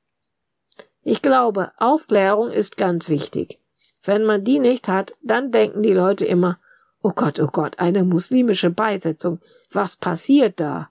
Ich 1.03 1.21
glaube, 1.21 1.73
Aufklärung 1.77 2.51
ist 2.51 2.79
ganz 2.79 3.11
wichtig. 3.11 3.61
Wenn 4.03 4.25
man 4.25 4.45
die 4.45 4.61
nicht 4.61 4.89
hat, 4.89 5.15
dann 5.23 5.53
denken 5.53 5.83
die 5.83 5.93
Leute 5.93 6.25
immer, 6.25 6.59
oh 7.03 7.13
Gott, 7.15 7.39
oh 7.39 7.49
Gott, 7.53 7.79
eine 7.81 8.03
muslimische 8.03 8.71
Beisetzung, 8.71 9.41
was 9.71 9.97
passiert 9.97 10.59
da? 10.59 10.89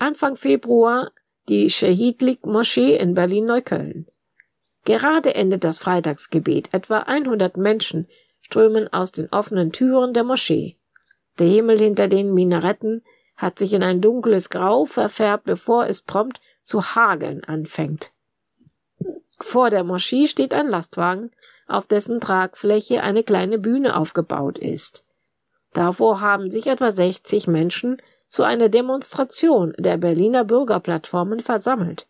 Anfang 0.00 0.34
Februar 0.34 1.12
die 1.48 1.70
Shahidlik-Moschee 1.70 2.96
in 2.96 3.14
Berlin-Neukölln. 3.14 4.06
Gerade 4.84 5.34
endet 5.34 5.64
das 5.64 5.78
Freitagsgebet. 5.78 6.72
Etwa 6.72 7.00
100 7.00 7.56
Menschen 7.56 8.08
strömen 8.40 8.92
aus 8.92 9.12
den 9.12 9.28
offenen 9.30 9.72
Türen 9.72 10.14
der 10.14 10.24
Moschee. 10.24 10.76
Der 11.38 11.48
Himmel 11.48 11.78
hinter 11.78 12.08
den 12.08 12.32
Minaretten 12.32 13.02
hat 13.36 13.58
sich 13.58 13.72
in 13.72 13.82
ein 13.82 14.00
dunkles 14.00 14.48
Grau 14.48 14.84
verfärbt, 14.84 15.44
bevor 15.44 15.86
es 15.86 16.00
prompt 16.00 16.40
zu 16.64 16.94
hageln 16.94 17.44
anfängt. 17.44 18.12
Vor 19.40 19.70
der 19.70 19.84
Moschee 19.84 20.26
steht 20.26 20.54
ein 20.54 20.68
Lastwagen, 20.68 21.30
auf 21.66 21.86
dessen 21.86 22.20
Tragfläche 22.20 23.02
eine 23.02 23.22
kleine 23.22 23.58
Bühne 23.58 23.96
aufgebaut 23.96 24.58
ist. 24.58 25.04
Davor 25.72 26.20
haben 26.20 26.50
sich 26.50 26.68
etwa 26.68 26.90
60 26.90 27.48
Menschen 27.48 28.00
zu 28.36 28.42
einer 28.42 28.68
Demonstration 28.68 29.72
der 29.78 29.96
Berliner 29.96 30.44
Bürgerplattformen 30.44 31.40
versammelt, 31.40 32.06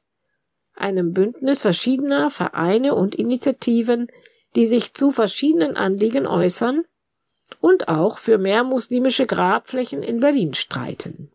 einem 0.75 1.13
Bündnis 1.13 1.63
verschiedener 1.63 2.31
Vereine 2.31 2.97
und 2.97 3.15
Initiativen, 3.15 4.09
die 4.57 4.67
sich 4.67 4.93
zu 4.93 5.13
verschiedenen 5.13 5.77
Anliegen 5.77 6.27
äußern 6.27 6.83
und 7.61 7.87
auch 7.87 8.19
für 8.19 8.39
mehr 8.39 8.65
muslimische 8.65 9.25
Grabflächen 9.25 10.03
in 10.03 10.19
Berlin 10.19 10.55
streiten. 10.55 11.31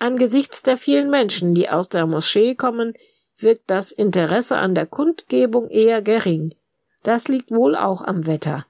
Angesichts 0.00 0.64
der 0.64 0.76
vielen 0.76 1.08
Menschen, 1.08 1.54
die 1.54 1.70
aus 1.70 1.88
der 1.88 2.06
Moschee 2.06 2.56
kommen, 2.56 2.94
wirkt 3.38 3.70
das 3.70 3.92
Interesse 3.92 4.56
an 4.56 4.74
der 4.74 4.86
Kundgebung 4.86 5.68
eher 5.68 6.02
gering. 6.02 6.52
Das 7.04 7.28
liegt 7.28 7.52
wohl 7.52 7.76
auch 7.76 8.02
am 8.02 8.26
Wetter. 8.26 8.66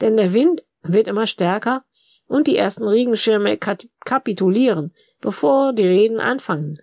Denn 0.00 0.16
der 0.16 0.32
Wind 0.32 0.62
wird 0.82 1.08
immer 1.08 1.26
stärker 1.26 1.82
und 2.30 2.46
die 2.46 2.56
ersten 2.56 2.86
Regenschirme 2.86 3.58
kapitulieren, 3.58 4.94
bevor 5.20 5.72
die 5.72 5.86
Reden 5.86 6.20
anfangen. 6.20 6.80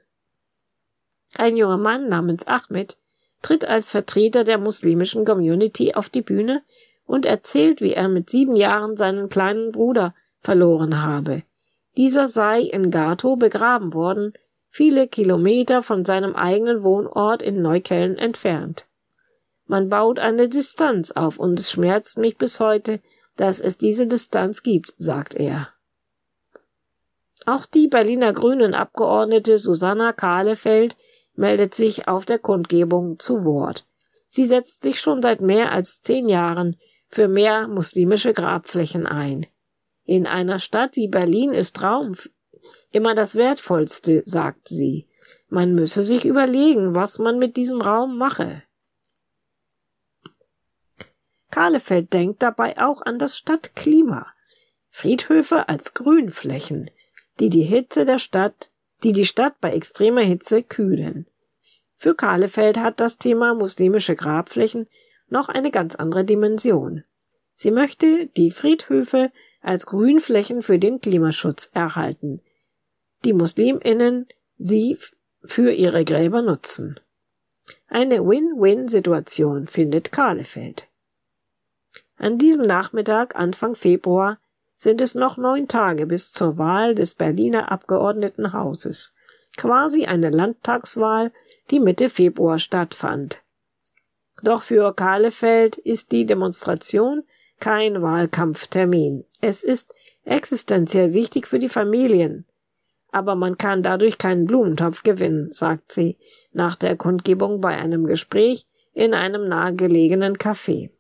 Ein 1.38 1.56
junger 1.56 1.78
Mann 1.78 2.10
namens 2.10 2.46
Ahmed 2.48 2.98
tritt 3.42 3.64
als 3.64 3.90
Vertreter 3.90 4.44
der 4.44 4.58
muslimischen 4.58 5.24
Community 5.24 5.94
auf 5.94 6.10
die 6.10 6.22
Bühne 6.22 6.64
und 7.06 7.26
erzählt, 7.26 7.80
wie 7.80 7.94
er 7.94 8.10
mit 8.10 8.30
sieben 8.30 8.58
Jahren 8.58 8.98
seinen 8.98 9.30
kleinen 9.30 9.72
Bruder 9.72 10.14
verloren 10.42 11.02
habe. 11.02 11.44
Dieser 11.96 12.28
sei 12.28 12.60
in 12.60 12.92
Gato 12.92 13.38
begraben 13.38 13.94
worden, 13.94 14.34
viele 14.68 15.08
Kilometer 15.08 15.82
von 15.82 16.04
seinem 16.04 16.36
eigenen 16.36 16.84
Wohnort 16.84 17.42
in 17.42 17.62
Neukölln 17.62 18.18
entfernt. 18.18 18.86
Man 19.66 19.88
baut 19.88 20.20
eine 20.20 20.50
Distanz 20.50 21.12
auf 21.12 21.40
und 21.40 21.58
es 21.58 21.72
schmerzt 21.72 22.18
mich 22.18 22.38
bis 22.38 22.60
heute, 22.60 23.00
dass 23.38 23.60
es 23.60 23.78
diese 23.78 24.08
Distanz 24.08 24.64
gibt, 24.64 24.94
sagt 24.98 25.36
er. 25.36 25.70
Auch 27.46 27.66
die 27.66 27.88
Berliner 27.88 28.34
Grünen 28.34 28.74
Abgeordnete 28.74 29.58
Susanna 29.58 30.12
Kahlefeld 30.12 30.98
meldet 31.36 31.74
sich 31.74 32.08
auf 32.08 32.26
der 32.26 32.40
Kundgebung 32.40 33.20
zu 33.20 33.46
Wort. 33.46 33.86
Sie 34.28 34.44
setzt 34.44 34.82
sich 34.82 35.00
schon 35.00 35.22
seit 35.22 35.40
mehr 35.40 35.72
als 35.72 36.02
zehn 36.02 36.28
Jahren 36.28 36.76
für 37.08 37.30
mehr 37.30 37.70
muslimische 37.70 38.34
Grabflächen 38.34 39.08
ein. 39.08 39.48
In 40.04 40.28
einer 40.28 40.60
Stadt 40.60 40.96
wie 40.96 41.08
Berlin 41.08 41.54
ist 41.54 41.82
Raum 41.82 42.16
immer 42.92 43.16
das 43.16 43.36
Wertvollste, 43.36 44.24
sagt 44.26 44.68
sie. 44.68 45.08
Man 45.50 45.74
müsse 45.74 46.04
sich 46.04 46.26
überlegen, 46.26 46.96
was 46.96 47.20
man 47.20 47.40
mit 47.40 47.56
diesem 47.56 47.82
Raum 47.82 48.18
mache. 48.18 48.64
Kahlefeld 51.58 52.14
denkt 52.14 52.44
dabei 52.44 52.78
auch 52.78 53.02
an 53.02 53.18
das 53.18 53.36
Stadtklima. 53.36 54.28
Friedhöfe 54.92 55.68
als 55.68 55.96
Grünflächen, 55.96 56.92
die 57.40 57.50
die 57.50 57.64
Hitze 57.64 58.06
der 58.06 58.20
Stadt, 58.20 58.70
die 59.02 59.12
die 59.12 59.26
Stadt 59.26 59.60
bei 59.60 59.74
extremer 59.74 60.22
Hitze 60.22 60.62
kühlen. 60.62 61.26
Für 61.96 62.14
Kahlefeld 62.14 62.78
hat 62.78 63.00
das 63.00 63.18
Thema 63.18 63.56
muslimische 63.56 64.14
Grabflächen 64.14 64.88
noch 65.30 65.50
eine 65.50 65.72
ganz 65.72 65.96
andere 65.96 66.26
Dimension. 66.26 67.04
Sie 67.56 67.72
möchte 67.72 68.28
die 68.38 68.52
Friedhöfe 68.52 69.32
als 69.60 69.88
Grünflächen 69.88 70.62
für 70.62 70.78
den 70.78 71.02
Klimaschutz 71.02 71.72
erhalten, 71.74 72.40
die 73.26 73.34
Musliminnen 73.34 74.28
sie 74.58 75.00
für 75.44 75.72
ihre 75.72 76.06
Gräber 76.06 76.44
nutzen. 76.44 77.00
Eine 77.88 78.24
Win-Win-Situation 78.24 79.66
findet 79.66 80.12
Kahlefeld. 80.12 80.88
An 82.18 82.38
diesem 82.38 82.64
Nachmittag, 82.64 83.36
Anfang 83.36 83.76
Februar, 83.76 84.40
sind 84.76 85.02
es 85.02 85.16
noch 85.16 85.38
neun 85.38 85.68
Tage 85.68 86.06
bis 86.06 86.32
zur 86.32 86.58
Wahl 86.58 86.96
des 86.96 87.16
Berliner 87.16 87.72
Abgeordnetenhauses. 87.72 89.14
Quasi 89.56 90.06
eine 90.06 90.30
Landtagswahl, 90.30 91.32
die 91.72 91.80
Mitte 91.80 92.10
Februar 92.10 92.60
stattfand. 92.60 93.42
Doch 94.44 94.62
für 94.62 94.94
Kahlefeld 94.94 95.78
ist 95.78 96.12
die 96.12 96.26
Demonstration 96.26 97.24
kein 97.60 98.02
Wahlkampftermin. 98.04 99.26
Es 99.42 99.64
ist 99.64 99.94
existenziell 100.26 101.14
wichtig 101.14 101.48
für 101.48 101.58
die 101.58 101.70
Familien. 101.70 102.46
Aber 103.12 103.36
man 103.36 103.58
kann 103.58 103.82
dadurch 103.82 104.18
keinen 104.20 104.46
Blumentopf 104.46 105.02
gewinnen, 105.02 105.52
sagt 105.52 105.92
sie 105.92 106.18
nach 106.52 106.76
der 106.76 106.96
Kundgebung 106.96 107.62
bei 107.62 107.76
einem 107.76 108.06
Gespräch 108.06 108.68
in 108.94 109.14
einem 109.14 109.48
nahegelegenen 109.48 110.38
Café. 110.38 110.92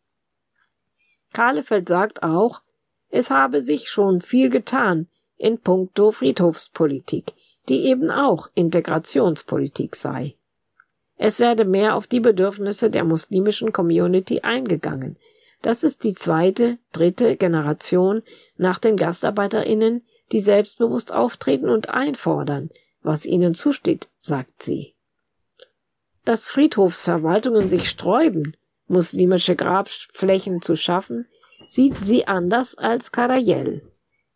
Kahlefeld 1.33 1.87
sagt 1.87 2.23
auch, 2.23 2.61
Es 3.09 3.29
habe 3.29 3.61
sich 3.61 3.89
schon 3.89 4.21
viel 4.21 4.49
getan 4.49 5.07
in 5.37 5.59
puncto 5.59 6.11
Friedhofspolitik, 6.11 7.33
die 7.69 7.85
eben 7.85 8.11
auch 8.11 8.49
Integrationspolitik 8.55 9.95
sei. 9.95 10.35
Es 11.17 11.39
werde 11.39 11.65
mehr 11.65 11.95
auf 11.95 12.07
die 12.07 12.19
Bedürfnisse 12.19 12.89
der 12.89 13.03
muslimischen 13.03 13.71
Community 13.71 14.41
eingegangen. 14.41 15.17
Das 15.61 15.83
ist 15.83 16.03
die 16.03 16.13
zweite, 16.13 16.77
dritte 16.93 17.35
Generation 17.35 18.21
nach 18.57 18.77
den 18.77 18.95
GastarbeiterInnen, 18.95 20.03
die 20.31 20.39
selbstbewusst 20.39 21.11
auftreten 21.11 21.69
und 21.69 21.89
einfordern, 21.89 22.69
was 23.01 23.25
ihnen 23.25 23.55
zusteht, 23.55 24.09
sagt 24.17 24.61
sie. 24.61 24.93
Dass 26.25 26.47
Friedhofsverwaltungen 26.47 27.67
sich 27.67 27.89
sträuben, 27.89 28.55
muslimische 28.87 29.55
Grabflächen 29.55 30.61
zu 30.61 30.75
schaffen, 30.75 31.25
sieht 31.67 32.03
sie 32.03 32.27
anders 32.27 32.75
als 32.75 33.11
Karayel. 33.11 33.81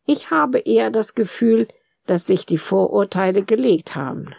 Ich 0.05 0.31
habe 0.31 0.59
eher 0.59 0.89
das 0.89 1.15
Gefühl, 1.15 1.67
dass 2.05 2.27
sich 2.27 2.45
die 2.45 2.57
Vorurteile 2.57 3.43
gelegt 3.43 3.95
haben. 3.95 4.33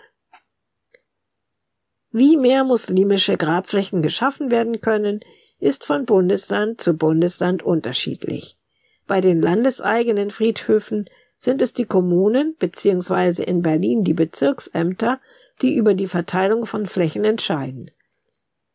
Wie 2.11 2.37
mehr 2.37 2.65
muslimische 2.65 3.37
Grabflächen 3.39 4.03
geschaffen 4.03 4.51
werden 4.51 4.81
können, 4.81 5.21
ist 5.59 5.85
von 5.85 6.05
Bundesland 6.05 6.81
zu 6.81 6.93
Bundesland 6.95 7.63
unterschiedlich. 7.63 8.59
Bei 9.07 9.21
den 9.21 9.41
landeseigenen 9.41 10.31
Friedhöfen 10.31 11.09
sind 11.39 11.63
es 11.63 11.73
die 11.73 11.87
Kommunen 11.87 12.55
bzw. 12.59 13.43
in 13.43 13.63
Berlin 13.63 14.05
die 14.05 14.15
Bezirksämter, 14.15 15.21
die 15.63 15.75
über 15.75 15.95
die 15.95 16.07
Verteilung 16.07 16.67
von 16.67 16.87
Flächen 16.87 17.25
entscheiden. 17.25 17.91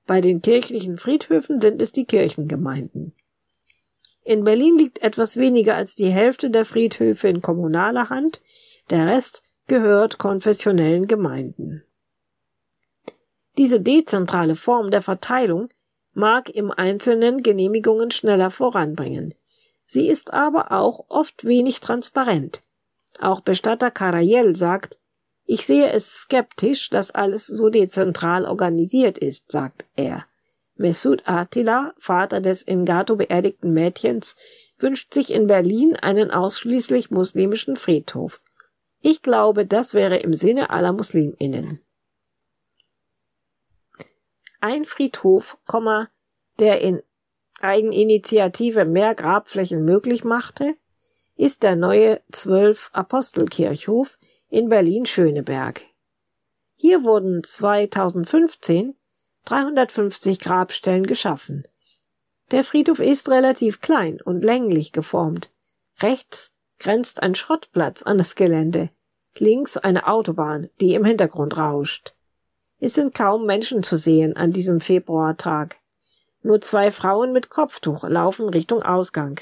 Bei 0.08 0.22
den 0.22 0.42
kirchlichen 0.42 0.98
Friedhöfen 0.98 1.60
sind 1.60 1.82
es 1.82 1.92
die 1.92 2.06
Kirchengemeinden. 2.06 3.14
In 4.24 4.46
Berlin 4.46 4.78
liegt 4.78 5.02
etwas 5.02 5.38
weniger 5.38 5.76
als 5.76 5.96
die 5.96 6.10
Hälfte 6.10 6.50
der 6.50 6.66
Friedhöfe 6.66 7.28
in 7.28 7.42
kommunaler 7.42 8.10
Hand, 8.10 8.42
der 8.90 9.06
Rest 9.06 9.44
gehört 9.68 10.18
konfessionellen 10.18 11.08
Gemeinden. 11.08 11.84
Diese 13.58 13.82
dezentrale 13.82 14.56
Form 14.56 14.92
der 14.92 15.02
Verteilung 15.02 15.70
mag 16.14 16.50
im 16.50 16.72
Einzelnen 16.72 17.44
Genehmigungen 17.44 18.12
schneller 18.12 18.50
voranbringen. 18.50 19.36
Sie 19.86 20.08
ist 20.08 20.34
aber 20.34 20.72
auch 20.72 21.06
oft 21.10 21.44
wenig 21.46 21.80
transparent. 21.80 22.64
Auch 23.20 23.42
Bestatter 23.42 23.92
Karayel 23.92 24.56
sagt, 24.56 25.00
ich 25.50 25.66
sehe 25.66 25.89
es 25.92 26.13
skeptisch, 26.13 26.89
dass 26.89 27.12
alles 27.12 27.48
so 27.48 27.70
dezentral 27.70 28.46
organisiert 28.46 29.18
ist, 29.18 29.50
sagt 29.50 29.86
er. 29.96 30.25
Mesut 30.75 31.24
Attila, 31.25 31.94
Vater 31.98 32.42
des 32.42 32.62
in 32.62 32.84
Gato 32.84 33.16
beerdigten 33.16 33.74
Mädchens, 33.74 34.36
wünscht 34.77 35.13
sich 35.13 35.32
in 35.32 35.48
Berlin 35.48 35.96
einen 35.96 36.32
ausschließlich 36.32 37.12
muslimischen 37.12 37.77
Friedhof. 37.77 38.42
Ich 39.01 39.22
glaube, 39.22 39.66
das 39.66 39.94
wäre 39.94 40.18
im 40.18 40.34
Sinne 40.34 40.70
aller 40.70 40.92
Musliminnen. 40.92 41.80
Ein 44.60 44.84
Friedhof, 44.84 45.58
der 46.60 46.82
in 46.82 47.01
Eigeninitiative 47.62 48.84
mehr 48.84 49.16
Grabflächen 49.16 49.86
möglich 49.86 50.25
machte, 50.25 50.75
ist 51.38 51.63
der 51.63 51.77
neue 51.77 52.22
Zwölf 52.32 52.89
Apostelkirchhof 52.92 54.18
in 54.50 54.70
Berlin-Schöneberg. 54.70 55.86
Hier 56.75 57.04
wurden 57.04 57.44
2015 57.44 58.96
350 59.46 60.39
Grabstellen 60.39 61.06
geschaffen. 61.06 61.68
Der 62.51 62.63
Friedhof 62.63 63.00
ist 63.00 63.30
relativ 63.30 63.82
klein 63.82 64.22
und 64.22 64.44
länglich 64.44 64.92
geformt. 64.92 65.50
Rechts 66.01 66.54
grenzt 66.80 67.24
ein 67.24 67.36
Schrottplatz 67.36 68.04
an 68.04 68.18
das 68.18 68.36
Gelände, 68.36 68.89
links 69.38 69.77
eine 69.77 70.08
Autobahn, 70.08 70.70
die 70.80 70.94
im 70.94 71.04
Hintergrund 71.04 71.58
rauscht. 71.58 72.13
Es 72.80 72.94
sind 72.94 73.16
kaum 73.16 73.46
Menschen 73.46 73.84
zu 73.84 73.98
sehen 73.98 74.36
an 74.36 74.51
diesem 74.51 74.80
Februartag. 74.80 75.79
Nur 76.44 76.62
zwei 76.62 76.92
Frauen 76.92 77.33
mit 77.33 77.50
Kopftuch 77.50 78.03
laufen 78.07 78.48
Richtung 78.50 78.83
Ausgang. 78.83 79.42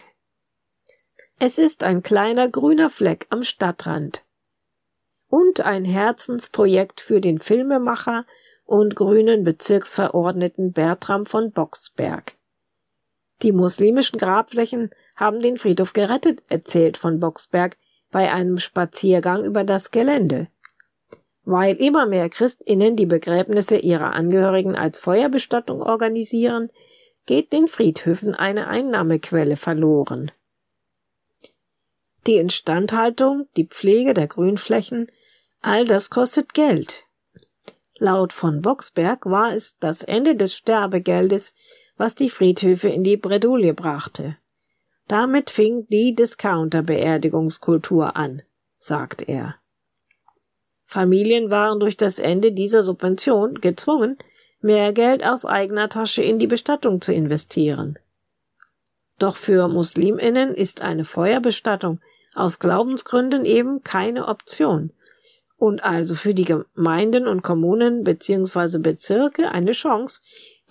Es 1.38 1.58
ist 1.58 1.84
ein 1.84 2.02
kleiner 2.02 2.48
grüner 2.48 2.90
Fleck 2.90 3.28
am 3.30 3.44
Stadtrand 3.44 4.25
und 5.36 5.60
ein 5.60 5.84
Herzensprojekt 5.84 7.02
für 7.02 7.20
den 7.20 7.40
Filmemacher 7.40 8.26
und 8.64 8.96
grünen 8.96 9.44
Bezirksverordneten 9.44 10.72
Bertram 10.72 11.26
von 11.26 11.52
Boxberg. 11.52 12.38
Die 13.42 13.52
muslimischen 13.52 14.18
Grabflächen 14.18 14.92
haben 15.18 15.42
den 15.42 15.58
Friedhof 15.58 15.92
gerettet, 15.92 16.42
erzählt 16.48 16.96
von 16.96 17.20
Boxberg 17.20 17.76
bei 18.12 18.32
einem 18.32 18.60
Spaziergang 18.60 19.44
über 19.44 19.66
das 19.66 19.92
Gelände. 19.92 20.48
Weil 21.44 21.76
immer 21.76 22.06
mehr 22.06 22.30
Christinnen 22.30 22.96
die 22.96 23.06
Begräbnisse 23.06 23.76
ihrer 23.76 24.14
Angehörigen 24.14 24.78
als 24.78 25.00
Feuerbestattung 25.00 25.82
organisieren, 25.82 26.70
geht 27.26 27.52
den 27.52 27.68
Friedhöfen 27.68 28.36
eine 28.36 28.68
Einnahmequelle 28.68 29.58
verloren. 29.58 30.32
Die 32.26 32.38
Instandhaltung, 32.38 33.50
die 33.58 33.68
Pflege 33.68 34.14
der 34.14 34.28
Grünflächen, 34.28 35.12
all 35.66 35.84
das 35.84 36.12
kostet 36.12 36.54
Geld. 36.54 37.06
Laut 37.98 38.34
von 38.34 38.62
Boxberg 38.62 39.26
war 39.26 39.54
es 39.54 39.80
das 39.80 40.04
Ende 40.04 40.36
des 40.36 40.56
Sterbegeldes, 40.56 41.54
was 41.98 42.14
die 42.14 42.30
Friedhöfe 42.30 42.90
in 42.90 43.04
die 43.04 43.18
Bredouille 43.18 43.74
brachte. 43.74 44.38
Damit 45.08 45.50
fing 45.50 45.88
die 45.88 46.14
Discounter-Beerdigungskultur 46.14 48.16
an, 48.16 48.44
sagt 48.78 49.28
er. 49.28 49.56
Familien 50.86 51.50
waren 51.50 51.80
durch 51.80 51.98
das 51.98 52.20
Ende 52.20 52.52
dieser 52.52 52.84
Subvention 52.84 53.56
gezwungen, 53.56 54.20
mehr 54.62 54.94
Geld 54.94 55.24
aus 55.24 55.46
eigener 55.46 55.90
Tasche 55.90 56.22
in 56.22 56.38
die 56.38 56.48
Bestattung 56.48 57.02
zu 57.02 57.12
investieren. 57.12 57.98
Doch 59.18 59.36
für 59.36 59.68
Musliminnen 59.68 60.54
ist 60.54 60.82
eine 60.82 61.06
Feuerbestattung 61.06 62.02
aus 62.36 62.60
Glaubensgründen 62.60 63.46
eben 63.46 63.84
keine 63.84 64.28
Option 64.28 64.92
und 65.58 65.84
also 65.84 66.16
für 66.16 66.34
die 66.34 66.46
Gemeinden 66.46 67.28
und 67.28 67.42
Kommunen 67.42 68.04
bzw. 68.04 68.80
Bezirke 68.80 69.52
eine 69.52 69.72
Chance, 69.72 70.22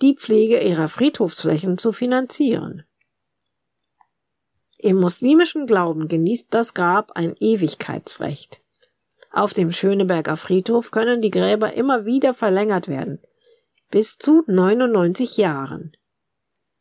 die 0.01 0.15
Pflege 0.15 0.61
ihrer 0.61 0.89
Friedhofsflächen 0.89 1.77
zu 1.77 1.91
finanzieren. 1.91 2.83
Im 4.77 4.97
muslimischen 4.97 5.65
Glauben 5.65 6.07
genießt 6.07 6.47
das 6.51 6.73
Grab 6.73 7.13
ein 7.13 7.35
Ewigkeitsrecht. 7.39 8.61
Auf 9.31 9.53
dem 9.53 9.71
Schöneberger 9.71 10.37
Friedhof 10.37 10.91
können 10.91 11.21
die 11.21 11.31
Gräber 11.31 11.73
immer 11.73 12.05
wieder 12.05 12.33
verlängert 12.33 12.87
werden, 12.87 13.19
bis 13.89 14.17
zu 14.17 14.43
99 14.47 15.37
Jahren. 15.37 15.95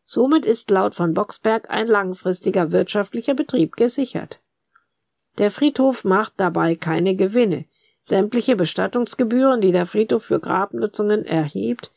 Somit 0.05 0.45
ist 0.45 0.71
laut 0.71 0.95
von 0.95 1.14
Boxberg 1.14 1.71
ein 1.71 1.87
langfristiger 1.87 2.73
wirtschaftlicher 2.73 3.35
Betrieb 3.35 3.77
gesichert. 3.77 4.40
Der 5.38 5.51
Friedhof 5.51 6.05
macht 6.05 6.35
dabei 6.37 6.77
keine 6.77 7.17
Gewinne. 7.17 7.64
Sämtliche 8.07 8.55
Bestattungsgebühren, 8.55 9.62
die 9.62 9.73
der 9.73 9.87
Friedhof 9.87 10.25
für 10.25 10.38
Grabnutzungen 10.38 11.25
erhebt, 11.25 11.90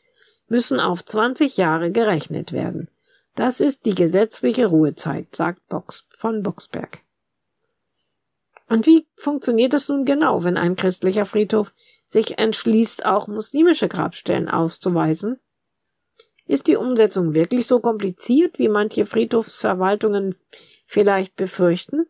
müssen 0.48 0.80
auf 0.80 1.04
20 1.04 1.58
Jahre 1.58 1.90
gerechnet 1.90 2.54
werden. 2.54 2.88
Das 3.34 3.60
ist 3.60 3.84
die 3.84 3.94
gesetzliche 3.94 4.68
Ruhezeit, 4.68 5.36
sagt 5.36 5.68
Box 5.68 6.06
von 6.08 6.42
Boxberg. 6.42 7.00
Und 8.70 8.86
wie 8.86 9.06
funktioniert 9.16 9.74
das 9.74 9.90
nun 9.90 10.06
genau, 10.06 10.44
wenn 10.44 10.56
ein 10.56 10.76
christlicher 10.76 11.26
Friedhof 11.26 11.74
sich 12.06 12.38
entschließt, 12.38 13.04
auch 13.04 13.26
muslimische 13.26 13.88
Grabstellen 13.88 14.48
auszuweisen? 14.48 15.38
Ist 16.46 16.68
die 16.68 16.76
Umsetzung 16.76 17.34
wirklich 17.34 17.66
so 17.66 17.80
kompliziert, 17.80 18.58
wie 18.58 18.68
manche 18.68 19.04
Friedhofsverwaltungen 19.04 20.34
vielleicht 20.86 21.36
befürchten? 21.36 22.06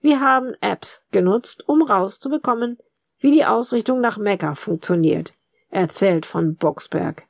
Wir 0.00 0.20
haben 0.20 0.54
Apps 0.60 1.02
genutzt, 1.12 1.64
um 1.68 1.82
rauszubekommen, 1.82 2.78
wie 3.18 3.30
die 3.30 3.44
Ausrichtung 3.44 4.00
nach 4.00 4.18
Mekka 4.18 4.54
funktioniert, 4.54 5.34
erzählt 5.70 6.26
von 6.26 6.56
Boxberg. 6.56 7.26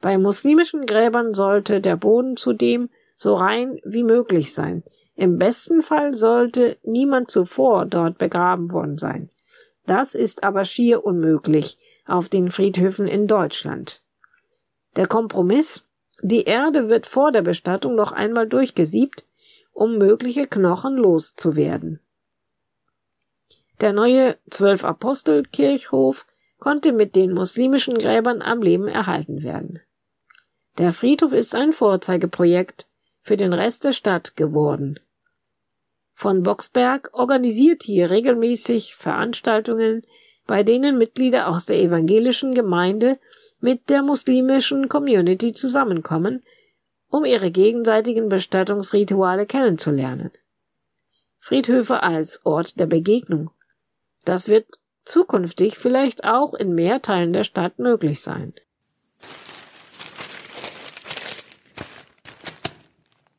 Bei 0.00 0.18
muslimischen 0.18 0.86
Gräbern 0.86 1.34
sollte 1.34 1.80
der 1.80 1.96
Boden 1.96 2.36
zudem 2.36 2.90
so 3.18 3.34
rein 3.34 3.80
wie 3.84 4.02
möglich 4.02 4.54
sein, 4.54 4.82
im 5.14 5.38
besten 5.38 5.80
Fall 5.82 6.14
sollte 6.14 6.76
niemand 6.82 7.30
zuvor 7.30 7.86
dort 7.86 8.18
begraben 8.18 8.70
worden 8.70 8.98
sein. 8.98 9.30
Das 9.86 10.14
ist 10.14 10.44
aber 10.44 10.64
schier 10.64 11.04
unmöglich 11.04 11.78
auf 12.06 12.28
den 12.28 12.50
Friedhöfen 12.50 13.06
in 13.06 13.26
Deutschland. 13.26 14.02
Der 14.96 15.06
Kompromiss 15.06 15.84
die 16.22 16.44
Erde 16.44 16.88
wird 16.88 17.06
vor 17.06 17.30
der 17.30 17.42
Bestattung 17.42 17.94
noch 17.94 18.12
einmal 18.12 18.48
durchgesiebt, 18.48 19.24
um 19.72 19.98
mögliche 19.98 20.46
Knochen 20.46 20.96
loszuwerden. 20.96 22.00
Der 23.80 23.92
neue 23.92 24.38
Zwölf-Apostel-Kirchhof 24.50 26.26
konnte 26.58 26.92
mit 26.92 27.14
den 27.14 27.32
muslimischen 27.34 27.98
Gräbern 27.98 28.40
am 28.40 28.62
Leben 28.62 28.88
erhalten 28.88 29.42
werden. 29.42 29.80
Der 30.78 30.92
Friedhof 30.92 31.32
ist 31.32 31.54
ein 31.54 31.72
Vorzeigeprojekt 31.72 32.86
für 33.20 33.36
den 33.36 33.52
Rest 33.52 33.84
der 33.84 33.92
Stadt 33.92 34.36
geworden. 34.36 35.00
von 36.18 36.42
Boxberg 36.42 37.10
organisiert 37.12 37.82
hier 37.82 38.08
regelmäßig 38.08 38.94
Veranstaltungen, 38.94 40.02
bei 40.46 40.62
denen 40.62 40.96
Mitglieder 40.96 41.48
aus 41.48 41.66
der 41.66 41.78
evangelischen 41.78 42.54
Gemeinde 42.54 43.18
mit 43.60 43.90
der 43.90 44.02
muslimischen 44.02 44.88
Community 44.88 45.52
zusammenkommen, 45.52 46.42
um 47.10 47.26
ihre 47.26 47.50
gegenseitigen 47.50 48.30
Bestattungsrituale 48.30 49.44
kennenzulernen. 49.44 50.30
Friedhöfe 51.38 52.02
als 52.02 52.44
Ort 52.46 52.80
der 52.80 52.86
Begegnung. 52.86 53.50
Das 54.26 54.48
wird 54.48 54.66
zukünftig 55.04 55.78
vielleicht 55.78 56.24
auch 56.24 56.52
in 56.52 56.74
mehr 56.74 57.00
Teilen 57.00 57.32
der 57.32 57.44
Stadt 57.44 57.78
möglich 57.78 58.20
sein 58.20 58.54